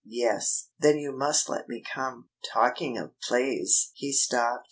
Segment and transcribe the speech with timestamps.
[0.03, 2.29] "Yes." "Then you must let me come.
[2.51, 4.59] Talking of plays" He stopped.